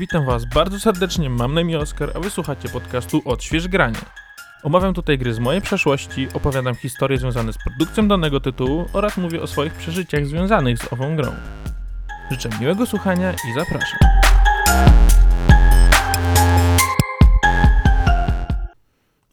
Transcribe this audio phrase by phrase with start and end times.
[0.00, 3.98] Witam Was bardzo serdecznie, mam na imię Oskar, a wysłuchacie podcastu Odśwież Granie.
[4.62, 9.42] Omawiam tutaj gry z mojej przeszłości, opowiadam historie związane z produkcją danego tytułu oraz mówię
[9.42, 11.32] o swoich przeżyciach związanych z ową grą.
[12.30, 13.98] Życzę miłego słuchania i zapraszam.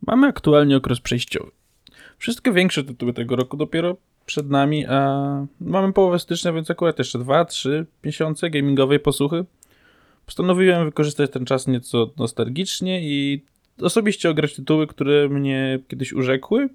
[0.08, 1.52] Mamy aktualnie okres przejściowy.
[2.18, 3.96] Wszystkie większe tytuły tego roku dopiero
[4.26, 5.22] przed nami, a
[5.62, 9.46] mamy połowę stycznia, więc akurat jeszcze 2-3 miesiące gamingowej posłuchy.
[10.28, 13.46] Postanowiłem wykorzystać ten czas nieco nostalgicznie i
[13.82, 16.70] osobiście ograć tytuły, które mnie kiedyś urzekły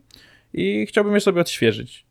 [0.53, 2.07] i chciałbym je sobie odświeżyć.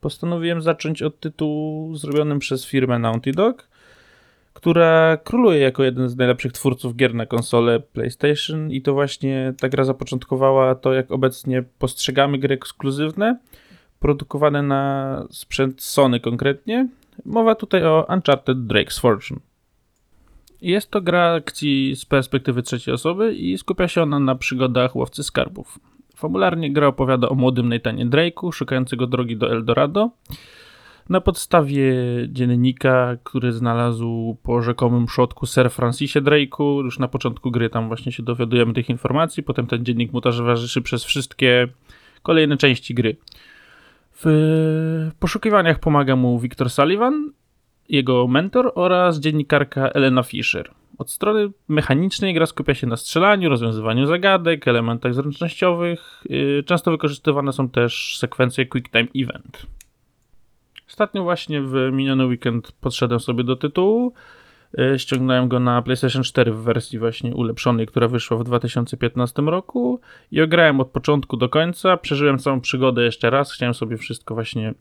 [0.00, 3.68] Postanowiłem zacząć od tytułu zrobionym przez firmę Naughty Dog,
[4.52, 9.68] która króluje jako jeden z najlepszych twórców gier na konsolę PlayStation i to właśnie ta
[9.68, 13.38] gra zapoczątkowała to, jak obecnie postrzegamy gry ekskluzywne,
[14.00, 16.88] produkowane na sprzęt Sony konkretnie.
[17.24, 19.40] Mowa tutaj o Uncharted Drake's Fortune.
[20.62, 25.22] Jest to gra akcji z perspektywy trzeciej osoby i skupia się ona na przygodach łowcy
[25.22, 25.78] skarbów.
[26.16, 30.10] Fabularnie gra opowiada o młodym Nathanie Drake'u, szukającego drogi do Eldorado.
[31.08, 31.94] Na podstawie
[32.28, 38.12] dziennika, który znalazł po rzekomym przodku Sir Francisie Drake'u, już na początku gry tam właśnie
[38.12, 41.68] się dowiadujemy tych informacji, potem ten dziennik mu towarzyszy przez wszystkie
[42.22, 43.16] kolejne części gry.
[44.24, 47.32] W poszukiwaniach pomaga mu Victor Sullivan,
[47.88, 50.70] jego mentor oraz dziennikarka Elena Fischer.
[50.98, 56.24] Od strony mechanicznej gra skupia się na strzelaniu, rozwiązywaniu zagadek, elementach zręcznościowych.
[56.28, 59.66] Yy, często wykorzystywane są też sekwencje Quick Time Event.
[60.88, 64.12] Ostatnio właśnie w miniony weekend podszedłem sobie do tytułu.
[64.78, 70.00] Yy, ściągnąłem go na PlayStation 4 w wersji właśnie ulepszonej, która wyszła w 2015 roku
[70.32, 71.96] i ograłem od początku do końca.
[71.96, 73.52] Przeżyłem całą przygodę jeszcze raz.
[73.52, 74.74] Chciałem sobie wszystko właśnie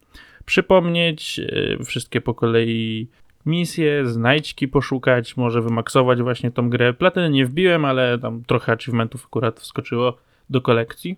[0.46, 3.08] przypomnieć, yy, wszystkie po kolei
[3.46, 6.94] misje, znajdźki poszukać, może wymaksować właśnie tą grę.
[6.94, 10.18] Platyny nie wbiłem, ale tam trochę achievementów akurat wskoczyło
[10.50, 11.18] do kolekcji.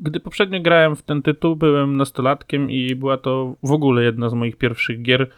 [0.00, 4.34] Gdy poprzednio grałem w ten tytuł, byłem nastolatkiem i była to w ogóle jedna z
[4.34, 5.30] moich pierwszych gier,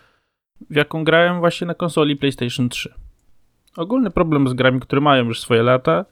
[0.70, 2.94] w jaką grałem właśnie na konsoli PlayStation 3.
[3.76, 6.04] Ogólny problem z grami, które mają już swoje lata,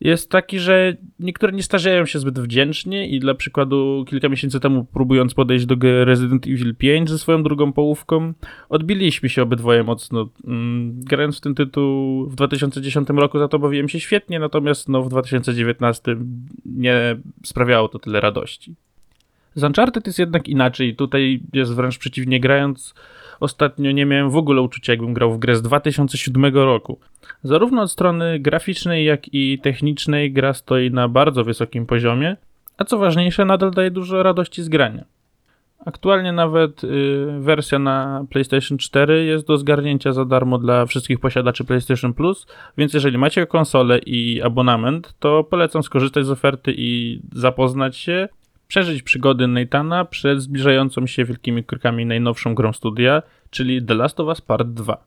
[0.00, 4.84] jest taki, że niektóre nie starzeją się zbyt wdzięcznie i dla przykładu kilka miesięcy temu
[4.84, 8.32] próbując podejść do Resident Evil 5 ze swoją drugą połówką,
[8.68, 10.28] odbiliśmy się obydwoje mocno.
[10.46, 15.02] Mm, grając w ten tytuł w 2010 roku za to bawiłem się świetnie, natomiast no,
[15.02, 16.16] w 2019
[16.66, 18.74] nie sprawiało to tyle radości.
[19.54, 20.96] Z Uncharted jest jednak inaczej.
[20.96, 22.40] Tutaj jest wręcz przeciwnie.
[22.40, 22.94] Grając
[23.42, 26.98] ostatnio nie miałem w ogóle uczucia, jakbym grał w grę z 2007 roku.
[27.42, 32.36] Zarówno od strony graficznej, jak i technicznej gra stoi na bardzo wysokim poziomie,
[32.78, 35.04] a co ważniejsze, nadal daje dużo radości z grania.
[35.86, 36.88] Aktualnie nawet y,
[37.40, 42.46] wersja na PlayStation 4 jest do zgarnięcia za darmo dla wszystkich posiadaczy PlayStation Plus,
[42.78, 48.28] więc jeżeli macie konsolę i abonament, to polecam skorzystać z oferty i zapoznać się,
[48.72, 54.26] przeżyć przygody Nathana przed zbliżającą się wielkimi krokami najnowszą grą studia, czyli The Last of
[54.26, 55.04] Us Part 2.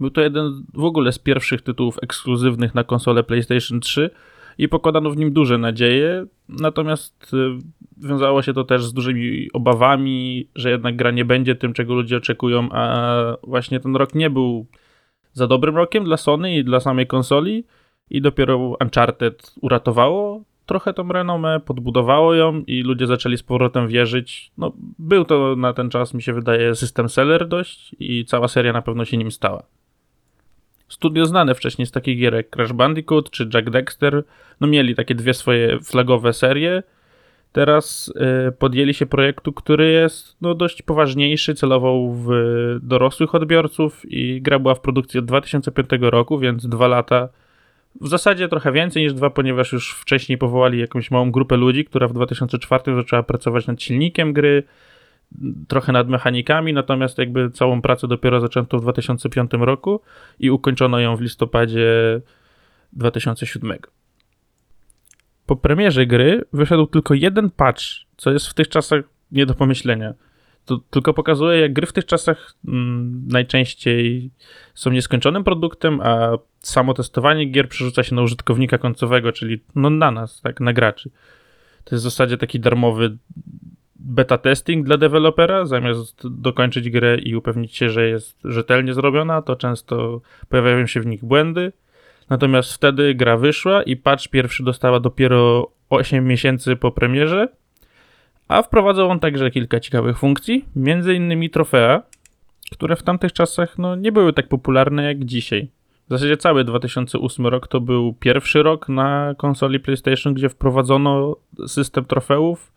[0.00, 4.10] Był to jeden w ogóle z pierwszych tytułów ekskluzywnych na konsolę PlayStation 3
[4.58, 10.48] i pokładano w nim duże nadzieje, natomiast y, wiązało się to też z dużymi obawami,
[10.54, 14.66] że jednak gra nie będzie tym, czego ludzie oczekują, a właśnie ten rok nie był
[15.32, 17.64] za dobrym rokiem dla Sony i dla samej konsoli
[18.10, 24.52] i dopiero Uncharted uratowało trochę tą renomę, podbudowało ją i ludzie zaczęli z powrotem wierzyć.
[24.58, 28.72] No, był to na ten czas, mi się wydaje, system seller dość i cała seria
[28.72, 29.62] na pewno się nim stała.
[30.88, 34.24] Studio znane wcześniej z takich gier jak Crash Bandicoot czy Jack Dexter,
[34.60, 36.82] no mieli takie dwie swoje flagowe serie.
[37.52, 38.12] Teraz
[38.48, 42.28] y, podjęli się projektu, który jest no, dość poważniejszy, celował w
[42.82, 47.28] dorosłych odbiorców i gra była w produkcji od 2005 roku, więc dwa lata
[48.00, 52.08] w zasadzie trochę więcej niż dwa, ponieważ już wcześniej powołali jakąś małą grupę ludzi, która
[52.08, 54.62] w 2004 zaczęła pracować nad silnikiem gry,
[55.68, 60.00] trochę nad mechanikami, natomiast jakby całą pracę dopiero zaczęto w 2005 roku
[60.38, 62.20] i ukończono ją w listopadzie
[62.92, 63.78] 2007.
[65.46, 67.82] Po premierze gry wyszedł tylko jeden patch,
[68.16, 70.14] co jest w tych czasach nie do pomyślenia.
[70.64, 74.30] To tylko pokazuje, jak gry w tych czasach mm, najczęściej
[74.74, 80.10] są nieskończonym produktem, a samo testowanie gier przerzuca się na użytkownika końcowego, czyli no na
[80.10, 81.10] nas, tak, na graczy.
[81.84, 83.16] To jest w zasadzie taki darmowy
[83.96, 89.56] beta testing dla dewelopera, zamiast dokończyć grę i upewnić się, że jest rzetelnie zrobiona, to
[89.56, 91.72] często pojawiają się w nich błędy.
[92.30, 97.48] Natomiast wtedy gra wyszła i patch pierwszy dostała dopiero 8 miesięcy po premierze,
[98.50, 100.64] a wprowadzał on także kilka ciekawych funkcji,
[101.16, 102.02] innymi trofea,
[102.72, 105.70] które w tamtych czasach no, nie były tak popularne jak dzisiaj.
[106.06, 111.36] W zasadzie cały 2008 rok to był pierwszy rok na konsoli PlayStation, gdzie wprowadzono
[111.66, 112.72] system trofeów.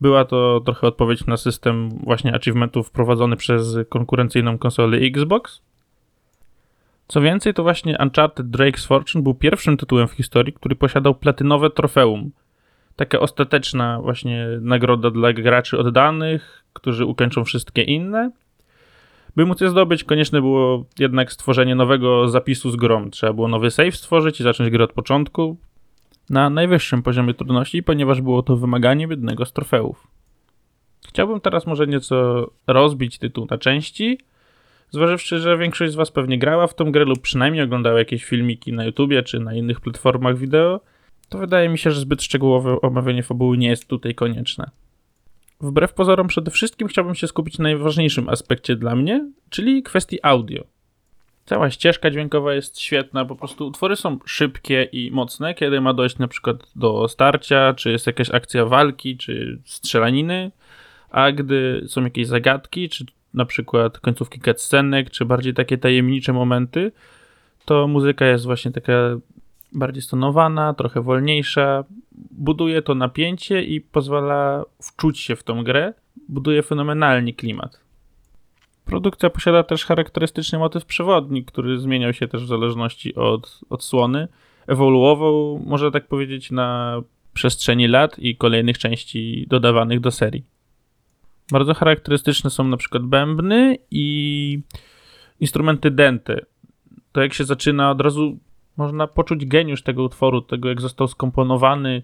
[0.00, 5.62] Była to trochę odpowiedź na system właśnie achievementów wprowadzony przez konkurencyjną konsolę Xbox.
[7.08, 11.70] Co więcej, to właśnie Uncharted Drake's Fortune był pierwszym tytułem w historii, który posiadał platynowe
[11.70, 12.30] trofeum.
[12.98, 18.30] Taka ostateczna właśnie nagroda dla graczy oddanych, którzy ukończą wszystkie inne.
[19.36, 23.10] By móc je zdobyć, konieczne było jednak stworzenie nowego zapisu z grom.
[23.10, 25.56] Trzeba było nowy save stworzyć i zacząć grę od początku
[26.30, 30.06] na najwyższym poziomie trudności, ponieważ było to wymaganie jednego z trofeów.
[31.08, 34.18] Chciałbym teraz może nieco rozbić tytuł na części,
[34.90, 38.72] zważywszy, że większość z Was pewnie grała w tą grę lub przynajmniej oglądała jakieś filmiki
[38.72, 40.80] na YouTubie czy na innych platformach wideo,
[41.28, 44.70] to wydaje mi się, że zbyt szczegółowe omawianie fabuły nie jest tutaj konieczne.
[45.60, 50.64] Wbrew pozorom, przede wszystkim chciałbym się skupić na najważniejszym aspekcie dla mnie, czyli kwestii audio.
[51.44, 56.18] Cała ścieżka dźwiękowa jest świetna, po prostu utwory są szybkie i mocne, kiedy ma dojść
[56.18, 60.50] na przykład do starcia, czy jest jakaś akcja walki, czy strzelaniny,
[61.10, 63.04] a gdy są jakieś zagadki, czy
[63.34, 66.92] na przykład końcówki cutscenek, czy bardziej takie tajemnicze momenty,
[67.64, 68.92] to muzyka jest właśnie taka
[69.72, 71.84] bardziej stonowana, trochę wolniejsza.
[72.30, 75.94] Buduje to napięcie i pozwala wczuć się w tą grę.
[76.28, 77.80] Buduje fenomenalnie klimat.
[78.84, 84.28] Produkcja posiada też charakterystyczny motyw przewodni, który zmieniał się też w zależności od odsłony.
[84.66, 87.00] Ewoluował, można tak powiedzieć, na
[87.34, 90.44] przestrzeni lat i kolejnych części dodawanych do serii.
[91.52, 94.60] Bardzo charakterystyczne są na przykład bębny i
[95.40, 96.40] instrumenty dente.
[97.12, 98.38] To jak się zaczyna, od razu
[98.78, 102.02] można poczuć geniusz tego utworu, tego jak został skomponowany.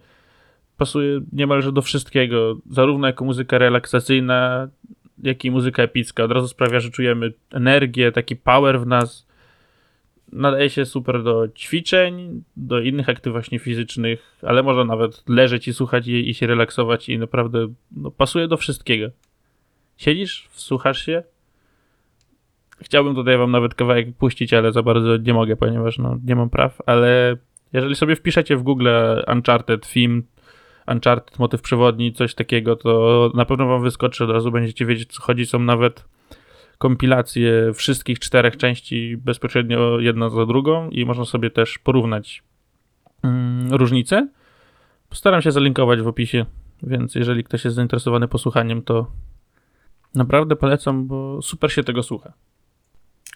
[0.76, 4.68] Pasuje niemalże do wszystkiego, zarówno jako muzyka relaksacyjna,
[5.22, 6.24] jak i muzyka epicka.
[6.24, 9.26] Od razu sprawia, że czujemy energię, taki power w nas.
[10.32, 16.06] Nadaje się super do ćwiczeń, do innych aktywności fizycznych, ale można nawet leżeć i słuchać
[16.06, 19.08] jej i się relaksować i naprawdę no, pasuje do wszystkiego.
[19.96, 21.22] Siedzisz, wsłuchasz się.
[22.84, 26.50] Chciałbym tutaj wam nawet kawałek puścić, ale za bardzo nie mogę, ponieważ no, nie mam
[26.50, 27.36] praw, ale
[27.72, 28.88] jeżeli sobie wpiszecie w Google
[29.32, 30.22] Uncharted film,
[30.86, 35.22] Uncharted motyw przewodni, coś takiego, to na pewno wam wyskoczy, od razu będziecie wiedzieć co
[35.22, 35.46] chodzi.
[35.46, 36.04] Są nawet
[36.78, 42.42] kompilacje wszystkich czterech części bezpośrednio jedna za drugą i można sobie też porównać
[43.22, 44.28] mm, różnice.
[45.08, 46.46] Postaram się zalinkować w opisie,
[46.82, 49.06] więc jeżeli ktoś jest zainteresowany posłuchaniem, to
[50.14, 52.32] Naprawdę polecam, bo super się tego słucha.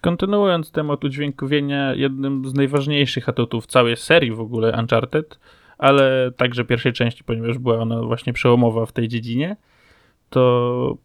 [0.00, 5.38] Kontynuując temat udźwiękowienia, jednym z najważniejszych atutów całej serii w ogóle Uncharted,
[5.78, 9.56] ale także pierwszej części, ponieważ była ona właśnie przełomowa w tej dziedzinie,
[10.30, 10.96] to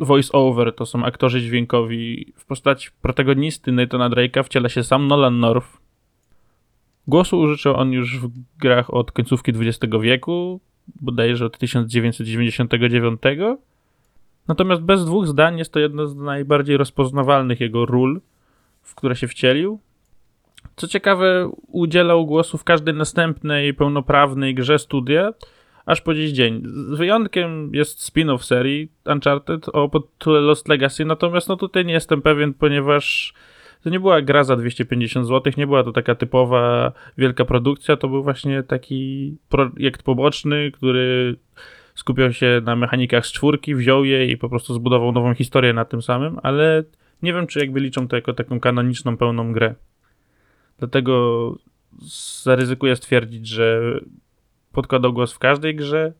[0.00, 2.32] voice-over to są aktorzy dźwiękowi.
[2.36, 5.78] W postaci protagonisty Nathana Drake'a wciela się sam Nolan North.
[7.08, 8.28] Głosu użyczył on już w
[8.58, 10.60] grach od końcówki XX wieku,
[11.00, 13.20] bodajże od 1999
[14.48, 18.20] Natomiast bez dwóch zdań jest to jedno z najbardziej rozpoznawalnych jego ról,
[18.86, 19.80] w które się wcielił.
[20.76, 25.32] Co ciekawe, udzielał głosu w każdej następnej pełnoprawnej grze studia,
[25.86, 26.62] aż po dziś dzień.
[26.64, 32.22] Z wyjątkiem jest spin-off serii Uncharted o podtytule Lost Legacy, natomiast no tutaj nie jestem
[32.22, 33.34] pewien, ponieważ
[33.82, 38.08] to nie była gra za 250 zł, nie była to taka typowa wielka produkcja, to
[38.08, 41.36] był właśnie taki projekt poboczny, który
[41.94, 45.84] skupiał się na mechanikach z czwórki, wziął je i po prostu zbudował nową historię na
[45.84, 46.84] tym samym, ale
[47.22, 49.74] nie wiem, czy jakby liczą to jako taką kanoniczną, pełną grę.
[50.78, 51.54] Dlatego
[52.42, 53.80] zaryzykuję stwierdzić, że
[54.72, 56.12] podkładał głos w każdej grze.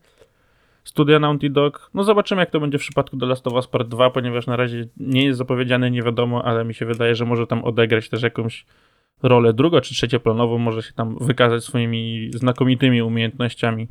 [0.83, 1.89] Studia Naughty Dog.
[1.93, 4.55] No zobaczymy, jak to będzie w przypadku The Last of Us Part 2, ponieważ na
[4.55, 8.23] razie nie jest zapowiedziane, nie wiadomo, ale mi się wydaje, że może tam odegrać też
[8.23, 8.65] jakąś
[9.23, 13.87] rolę drugo czy trzecioplanową, może się tam wykazać swoimi znakomitymi umiejętnościami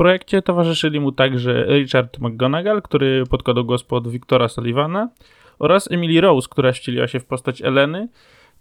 [0.00, 5.08] projekcie towarzyszyli mu także Richard McGonagall, który podkładał głos pod Wiktora Sullivana
[5.58, 8.08] oraz Emily Rose, która ścieliła się w postać Eleny,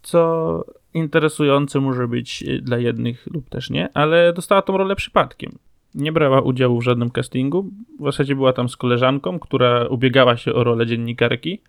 [0.01, 5.51] co interesujące może być dla jednych lub też nie, ale dostała tą rolę przypadkiem.
[5.95, 7.69] Nie brała udziału w żadnym castingu,
[7.99, 11.61] w zasadzie była tam z koleżanką, która ubiegała się o rolę dziennikarki.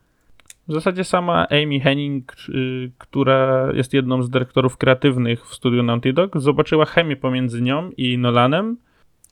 [0.68, 6.12] W zasadzie sama Amy Henning, y, która jest jedną z dyrektorów kreatywnych w studiu Naughty
[6.12, 8.76] Dog, zobaczyła chemię pomiędzy nią i Nolanem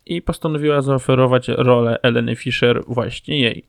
[0.09, 3.65] i postanowiła zaoferować rolę Eleny Fisher właśnie jej.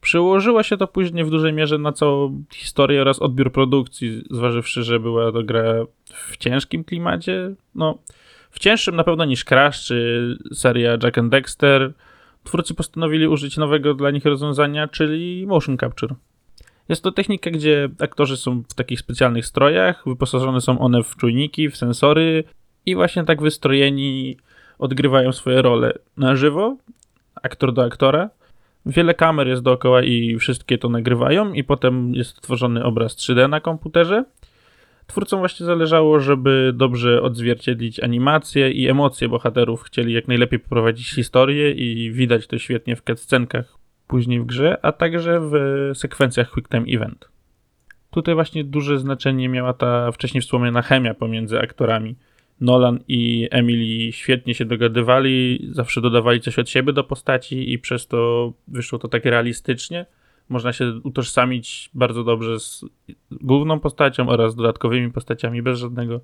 [0.00, 5.00] Przełożyło się to później w dużej mierze na całą historię oraz odbiór produkcji, zważywszy, że
[5.00, 5.62] była to gra
[6.14, 7.54] w ciężkim klimacie.
[7.74, 7.98] No,
[8.50, 11.92] w cięższym na pewno niż Crash czy seria Jack and Dexter.
[12.44, 16.14] twórcy postanowili użyć nowego dla nich rozwiązania, czyli motion capture.
[16.88, 21.68] Jest to technika, gdzie aktorzy są w takich specjalnych strojach, wyposażone są one w czujniki,
[21.68, 22.44] w sensory
[22.86, 24.36] i właśnie tak wystrojeni
[24.78, 26.76] odgrywają swoje role na żywo,
[27.42, 28.30] aktor do aktora.
[28.86, 33.60] Wiele kamer jest dookoła i wszystkie to nagrywają i potem jest tworzony obraz 3D na
[33.60, 34.24] komputerze.
[35.06, 39.82] Twórcom właśnie zależało, żeby dobrze odzwierciedlić animacje i emocje bohaterów.
[39.82, 44.92] Chcieli jak najlepiej poprowadzić historię i widać to świetnie w cutscenkach później w grze, a
[44.92, 45.52] także w
[45.94, 47.28] sekwencjach Quick Time Event.
[48.10, 52.16] Tutaj właśnie duże znaczenie miała ta wcześniej wspomniana chemia pomiędzy aktorami.
[52.60, 58.06] Nolan i Emily świetnie się dogadywali, zawsze dodawali coś od siebie do postaci i przez
[58.06, 60.06] to wyszło to tak realistycznie.
[60.48, 62.84] Można się utożsamić bardzo dobrze z
[63.30, 66.20] główną postacią oraz dodatkowymi postaciami bez żadnego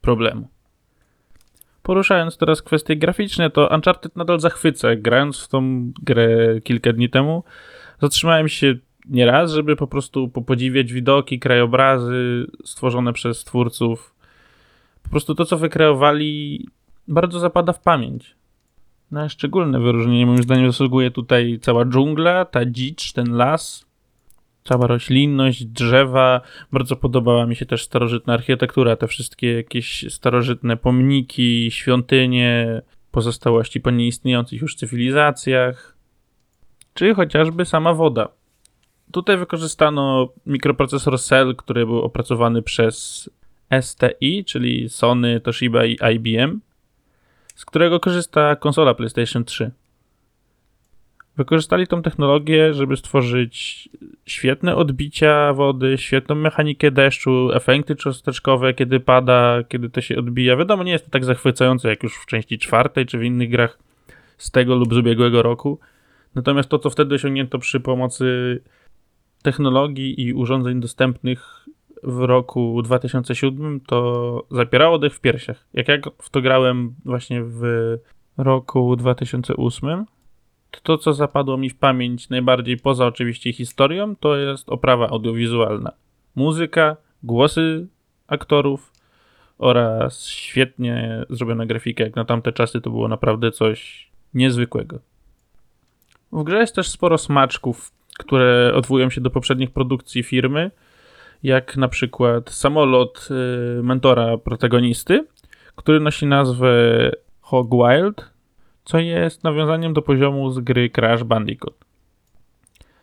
[0.00, 0.48] problemu.
[1.82, 4.96] Poruszając teraz kwestie graficzne, to Uncharted nadal zachwyca.
[4.96, 7.44] Grając w tą grę kilka dni temu,
[8.00, 8.74] zatrzymałem się
[9.08, 14.14] nieraz, żeby po prostu podziwiać widoki, krajobrazy stworzone przez twórców.
[15.10, 16.66] Po prostu to, co wykreowali,
[17.08, 18.36] bardzo zapada w pamięć.
[19.10, 23.86] Na szczególne wyróżnienie moim zdaniem zasługuje tutaj cała dżungla, ta dzicz, ten las,
[24.64, 26.40] cała roślinność, drzewa.
[26.72, 33.90] Bardzo podobała mi się też starożytna architektura, te wszystkie jakieś starożytne pomniki, świątynie, pozostałości po
[33.90, 35.96] nieistniejących już cywilizacjach,
[36.94, 38.28] czy chociażby sama woda.
[39.12, 43.30] Tutaj wykorzystano mikroprocesor Cell, który był opracowany przez
[43.80, 46.60] STI, czyli Sony, Toshiba i IBM,
[47.54, 49.70] z którego korzysta konsola PlayStation 3.
[51.36, 53.88] Wykorzystali tą technologię, żeby stworzyć
[54.26, 60.56] świetne odbicia wody, świetną mechanikę deszczu, efekty cząsteczkowe, kiedy pada, kiedy to się odbija.
[60.56, 63.78] Wiadomo, nie jest to tak zachwycające jak już w części czwartej czy w innych grach
[64.38, 65.78] z tego lub z ubiegłego roku.
[66.34, 68.60] Natomiast to, co wtedy osiągnięto przy pomocy
[69.42, 71.59] technologii i urządzeń dostępnych
[72.02, 75.66] w roku 2007, to zapierało dech w piersiach.
[75.72, 77.62] Jak ja w to grałem właśnie w
[78.38, 80.06] roku 2008,
[80.70, 85.92] to, to co zapadło mi w pamięć najbardziej poza oczywiście historią, to jest oprawa audiowizualna.
[86.34, 87.86] Muzyka, głosy
[88.26, 88.92] aktorów
[89.58, 92.04] oraz świetnie zrobiona grafika.
[92.04, 94.98] Jak na tamte czasy to było naprawdę coś niezwykłego.
[96.32, 100.70] W grze jest też sporo smaczków, które odwołują się do poprzednich produkcji firmy,
[101.42, 103.28] jak na przykład samolot
[103.78, 105.26] y, mentora protagonisty,
[105.76, 106.72] który nosi nazwę
[107.40, 108.30] Hog Wild,
[108.84, 111.74] co jest nawiązaniem do poziomu z gry Crash Bandicoot.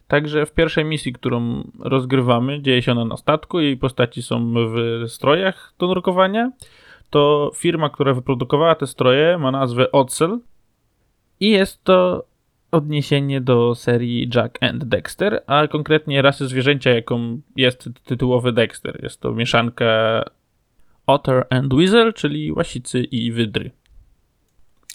[0.08, 5.04] Także w pierwszej misji, którą rozgrywamy, dzieje się ona na statku, jej postaci są w
[5.08, 6.52] strojach do nurkowania.
[7.10, 10.40] To firma, która wyprodukowała te stroje, ma nazwę Ocel
[11.40, 12.26] i jest to
[12.72, 19.00] odniesienie do serii Jack and Dexter, a konkretnie rasy zwierzęcia, jaką jest tytułowy Dexter.
[19.04, 20.24] Jest to mieszanka
[21.08, 23.72] Otter and Weasel, czyli łasicy i wydry.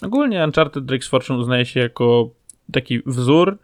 [0.01, 2.29] Ogólnie Uncharted Drake's Fortune uznaje się jako
[2.71, 3.57] taki wzór,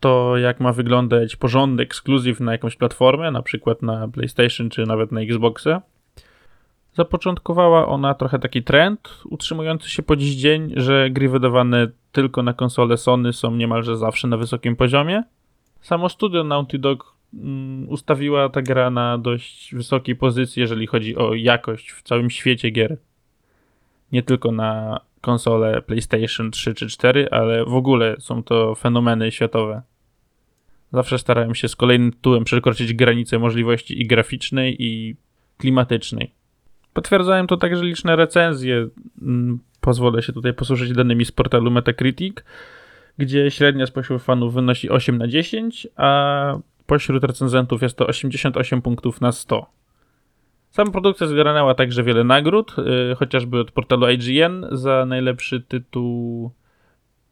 [0.00, 5.12] to jak ma wyglądać porządny ekskluzyw na jakąś platformę, na przykład na PlayStation czy nawet
[5.12, 5.82] na Xboxa.
[6.94, 12.52] Zapoczątkowała ona trochę taki trend utrzymujący się po dziś dzień, że gry wydawane tylko na
[12.52, 15.22] konsole Sony są niemalże zawsze na wysokim poziomie.
[15.80, 21.34] Samo studio Naughty Dog mm, ustawiła ta gra na dość wysokiej pozycji, jeżeli chodzi o
[21.34, 22.96] jakość w całym świecie gier.
[24.12, 29.82] Nie tylko na konsole PlayStation 3 czy 4, ale w ogóle są to fenomeny światowe.
[30.92, 35.16] Zawsze starałem się z kolejnym tytułem przekroczyć granice możliwości i graficznej, i
[35.58, 36.33] klimatycznej.
[36.94, 38.88] Potwierdzają to także liczne recenzje.
[39.22, 42.36] Mm, pozwolę się tutaj posłużyć danymi z portalu Metacritic,
[43.18, 49.20] gdzie średnia spośród fanów wynosi 8 na 10, a pośród recenzentów jest to 88 punktów
[49.20, 49.66] na 100.
[50.70, 56.50] Sama produkcja zgarnęła także wiele nagród, yy, chociażby od portalu IGN za najlepszy tytuł,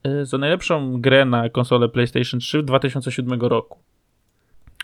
[0.03, 3.79] yy, za najlepszą grę na konsolę PlayStation 3 w 2007 roku.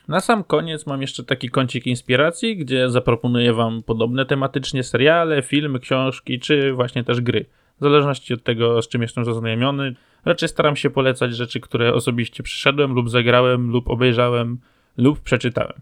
[0.10, 5.80] Na sam koniec mam jeszcze taki kącik inspiracji, gdzie zaproponuję Wam podobne tematycznie seriale, filmy,
[5.80, 7.46] książki, czy właśnie też gry.
[7.78, 12.44] W zależności od tego, z czym jestem zaznajomiony, raczej staram się polecać rzeczy, które osobiście
[12.44, 14.58] przyszedłem lub zagrałem, lub obejrzałem,
[14.98, 15.82] lub przeczytałem.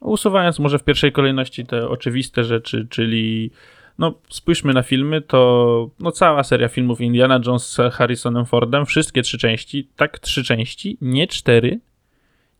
[0.00, 3.50] Usuwając może w pierwszej kolejności te oczywiste rzeczy, czyli
[3.98, 9.22] no spójrzmy na filmy, to no cała seria filmów Indiana Jones z Harrisonem Fordem, wszystkie
[9.22, 11.80] trzy części, tak trzy części, nie cztery.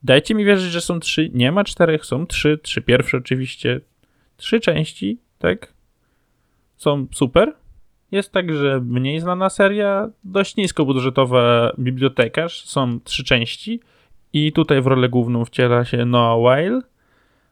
[0.07, 3.81] Dajcie mi wierzyć, że są trzy, nie ma czterech, są trzy, trzy pierwsze oczywiście,
[4.37, 5.73] trzy części, tak?
[6.77, 7.55] Są super.
[8.13, 13.81] Jest także mniej znana seria, dość niskobudżetowa Bibliotekarz, są trzy części
[14.33, 16.83] i tutaj w rolę główną wciela się Noah Weil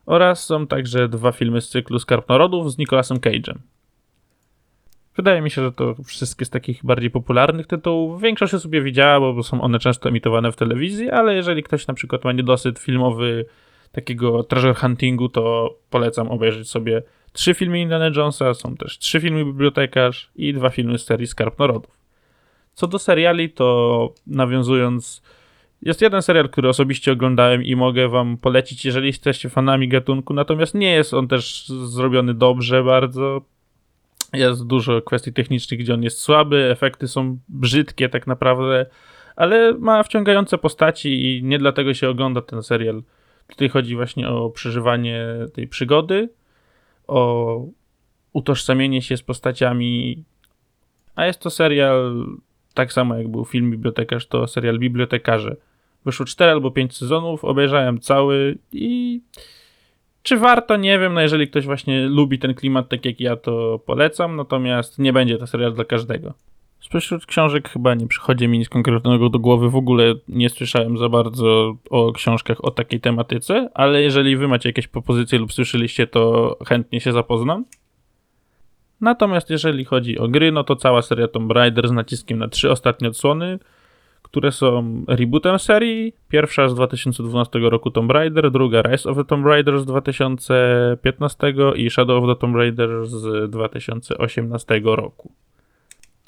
[0.06, 3.58] oraz są także dwa filmy z cyklu Skarb Narodów z Nicolasem Cage'em.
[5.16, 8.22] Wydaje mi się, że to wszystkie z takich bardziej popularnych tytułów.
[8.22, 11.94] Większość osób je widziała, bo są one często emitowane w telewizji, ale jeżeli ktoś na
[11.94, 13.46] przykład ma niedosyt filmowy
[13.92, 17.02] takiego treasure huntingu, to polecam obejrzeć sobie
[17.32, 21.58] trzy filmy Indiana Jonesa, są też trzy filmy Bibliotekarz i dwa filmy z serii Skarb
[21.58, 21.98] Narodów.
[22.74, 25.22] Co do seriali, to nawiązując,
[25.82, 30.74] jest jeden serial, który osobiście oglądałem i mogę wam polecić, jeżeli jesteście fanami gatunku, natomiast
[30.74, 33.40] nie jest on też zrobiony dobrze bardzo.
[34.34, 38.86] Jest dużo kwestii technicznych, gdzie on jest słaby, efekty są brzydkie tak naprawdę,
[39.36, 43.02] ale ma wciągające postaci i nie dlatego się ogląda ten serial.
[43.46, 46.28] Tutaj chodzi właśnie o przeżywanie tej przygody,
[47.06, 47.64] o
[48.32, 50.24] utożsamienie się z postaciami,
[51.14, 52.26] a jest to serial,
[52.74, 55.56] tak samo jak był film Bibliotekarz, to serial Bibliotekarze.
[56.04, 59.20] Wyszło 4 albo 5 sezonów, obejrzałem cały i
[60.24, 60.76] czy warto?
[60.76, 64.98] Nie wiem, no jeżeli ktoś właśnie lubi ten klimat tak jak ja, to polecam, natomiast
[64.98, 66.34] nie będzie to serial dla każdego.
[66.80, 69.70] Spośród książek chyba nie przychodzi mi nic konkretnego do głowy.
[69.70, 74.68] W ogóle nie słyszałem za bardzo o książkach o takiej tematyce, ale jeżeli wy macie
[74.68, 77.64] jakieś propozycje lub słyszeliście, to chętnie się zapoznam.
[79.00, 82.70] Natomiast jeżeli chodzi o gry, no to cała seria Tomb Raider z naciskiem na trzy
[82.70, 83.58] ostatnie odsłony,
[84.24, 86.12] które są rebootem serii.
[86.28, 91.90] Pierwsza z 2012 roku Tomb Raider, druga Rise of the Tomb Raider z 2015 i
[91.90, 95.32] Shadow of the Tomb Raider z 2018 roku.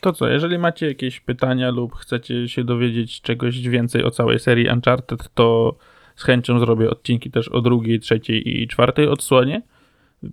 [0.01, 4.69] To co, jeżeli macie jakieś pytania lub chcecie się dowiedzieć czegoś więcej o całej serii
[4.69, 5.77] Uncharted, to
[6.17, 9.63] z chęcią zrobię odcinki też o drugiej, trzeciej i czwartej odsłonie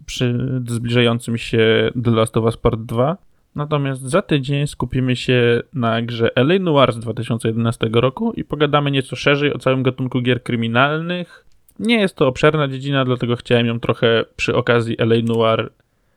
[0.05, 3.17] przy zbliżającym się The Last of Us Part 2.
[3.55, 9.15] Natomiast za tydzień skupimy się na grze LA Noir z 2011 roku i pogadamy nieco
[9.15, 11.45] szerzej o całym gatunku gier kryminalnych.
[11.79, 15.71] Nie jest to obszerna dziedzina, dlatego chciałem ją trochę przy okazji LA Noir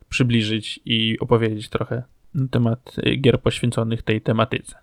[0.08, 2.02] przybliżyć i opowiedzieć trochę
[2.34, 4.76] na temat gier poświęconych tej tematyce.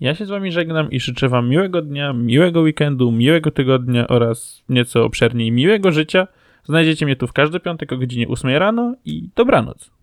[0.00, 4.64] Ja się z wami żegnam i życzę wam miłego dnia, miłego weekendu, miłego tygodnia oraz
[4.68, 6.26] nieco obszerniej miłego życia.
[6.64, 9.97] Znajdziecie mnie tu w każdy piątek o godzinie 8 rano i dobranoc.